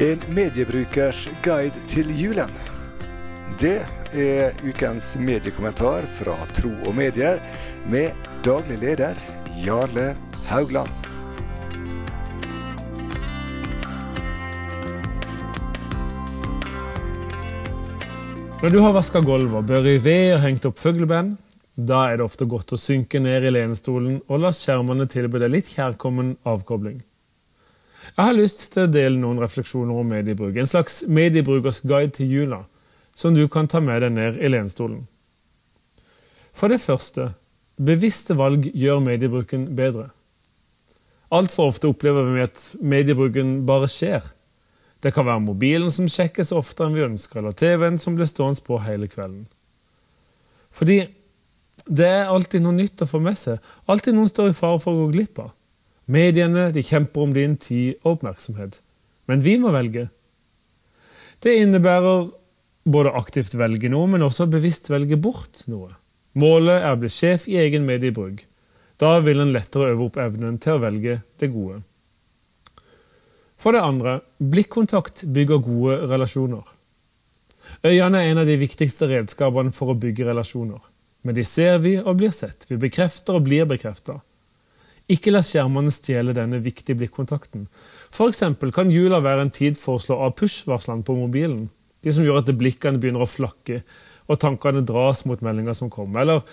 [0.00, 2.48] En mediebrukers guide til julen.
[3.60, 3.82] Det
[4.16, 7.36] er ukens mediekommentar fra Tro og Medier
[7.92, 9.20] med daglig leder
[9.60, 10.14] Jarle
[10.48, 10.88] Haugland.
[18.62, 21.36] Når du har vaska gulv og børi ved og hengt opp fugleband,
[21.76, 25.58] da er det ofte godt å synke ned i lenestolen og la skjermene tilby deg
[25.58, 27.02] litt kjærkommen avkobling.
[28.16, 32.32] Jeg har lyst til å dele noen refleksjoner om mediebruk, en slags mediebrukers guide til
[32.32, 32.62] jula,
[33.14, 35.04] som du kan ta med deg ned i lenstolen.
[36.56, 37.30] For det første,
[37.76, 40.08] bevisste valg gjør mediebruken bedre.
[41.30, 44.24] Altfor ofte opplever vi at mediebruken bare skjer.
[45.00, 48.64] Det kan være mobilen som sjekkes oftere enn vi ønsker, eller TV-en som blir stående
[48.66, 49.46] på hele kvelden.
[50.74, 50.98] Fordi
[51.86, 53.62] det er alltid noe nytt å få med seg.
[53.90, 55.54] Alltid noen står i fare for å gå glipp av.
[56.10, 58.80] Mediene de kjemper om din tid og oppmerksomhet.
[59.30, 60.08] Men vi må velge.
[61.40, 62.26] Det innebærer
[62.90, 65.92] både aktivt velge noe, men også bevisst velge bort noe.
[66.40, 68.42] Målet er å bli sjef i egen mediebruk.
[69.00, 71.80] Da vil en lettere øve opp evnen til å velge det gode.
[73.60, 76.64] For det andre, blikkontakt bygger gode relasjoner.
[77.84, 80.80] Øynene er en av de viktigste redskapene for å bygge relasjoner.
[81.28, 82.64] Med de ser vi og blir sett.
[82.70, 84.16] Vi bekrefter og blir bekrefta.
[85.10, 87.66] Ikke la skjermene stjele denne viktige blikkontakten.
[88.20, 91.64] Eksempel kan jula være en tid for å slå av push-varslene på mobilen.
[92.04, 93.80] De som gjør at blikkene begynner å flakke,
[94.30, 96.22] og tankene dras mot meldinger som kommer.
[96.22, 96.44] Eller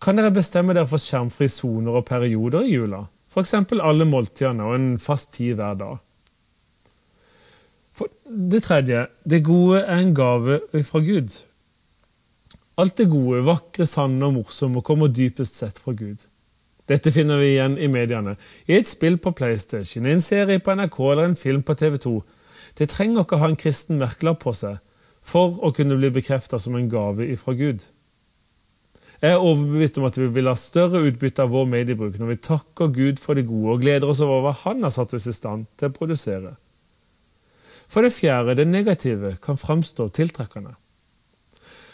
[0.00, 3.02] kan dere bestemme dere for skjermfrie soner og perioder i jula?
[3.30, 3.54] F.eks.
[3.78, 5.98] alle måltidene og en fast tid hver dag.
[7.94, 11.34] For det tredje, det gode er en gave fra Gud.
[12.80, 16.22] Alt det gode, vakre, sanne og morsomme kommer dypest sett fra Gud.
[16.90, 18.34] Dette finner vi igjen i mediene.
[18.66, 22.00] I et spill på PlayStation, i en serie på NRK eller en film på TV
[22.02, 22.14] 2.
[22.80, 24.80] Det trenger ikke å ha en kristen merkelapp på seg
[25.30, 27.84] for å kunne bli bekrefta som en gave ifra Gud.
[29.20, 32.42] Jeg er overbevist om at vi vil ha større utbytte av vår mediebruk når vi
[32.46, 35.36] takker Gud for det gode og gleder oss over hva Han har satt oss i
[35.36, 36.54] stand til å produsere.
[37.90, 40.72] For det fjerde, det negative kan framstå tiltrekkende.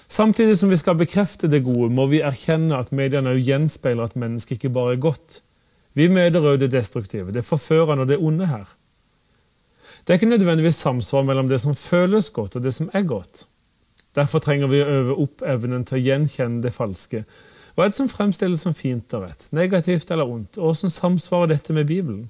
[0.08, 4.16] Samtidig som vi skal bekrefte det gode, må vi erkjenne at mediene også gjenspeiler at
[4.16, 5.40] mennesket ikke bare er godt.
[5.98, 8.68] Vi møter òg det destruktive, det forførende og det onde her.
[10.06, 13.46] Det er ikke nødvendigvis samsvar mellom det som føles godt, og det som er godt.
[14.14, 17.24] Derfor trenger vi å øve opp evnen til å gjenkjenne det falske.
[17.74, 21.56] Hva er det som fremstilles som fint og rett, negativt eller ondt, og hvordan samsvarer
[21.56, 22.28] dette med Bibelen?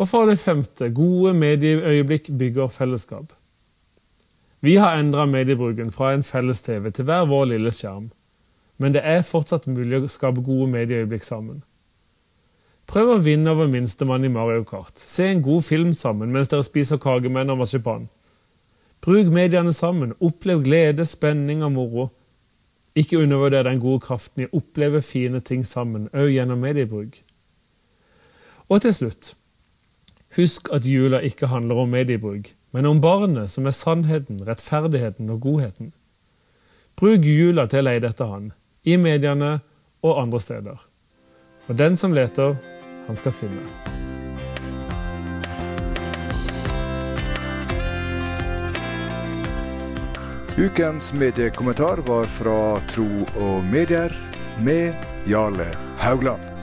[0.00, 3.30] Og for det femte, gode medieøyeblikk bygger fellesskap.
[4.60, 8.10] Vi har endra mediebruken fra en felles-TV til hver vår lille skjerm,
[8.76, 11.62] men det er fortsatt mulig å skape gode medieøyeblikk sammen.
[12.90, 14.98] Prøv å vinne over minstemann i Mario Kart.
[14.98, 18.08] Se en god film sammen mens dere spiser kakemenn og marsipan.
[19.00, 20.12] Bruk mediene sammen.
[20.20, 22.08] Opplev glede, spenning og moro.
[22.98, 27.20] Ikke undervurder den gode kraften i å oppleve fine ting sammen, òg gjennom mediebruk.
[28.68, 29.34] Og til slutt
[30.36, 35.40] Husk at jula ikke handler om mediebruk, men om barnet som er sannheten, rettferdigheten og
[35.42, 35.90] godheten.
[37.00, 38.52] Bruk jula til å leie etter Han,
[38.86, 39.56] i mediene
[40.06, 40.84] og andre steder.
[41.66, 42.54] For den som leter,
[43.08, 43.64] han skal finne.
[50.60, 53.08] Ukens mediekommentar var fra Tro
[53.40, 54.14] og Medier
[54.62, 54.94] med
[55.26, 56.59] Jarle Haugland.